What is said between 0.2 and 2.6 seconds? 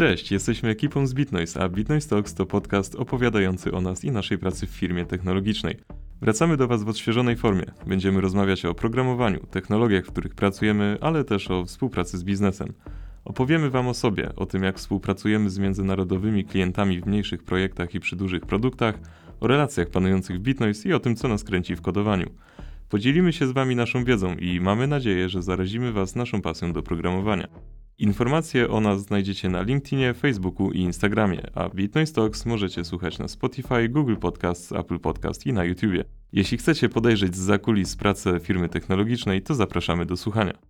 jesteśmy ekipą z BitNoise, a BitNoise Talks to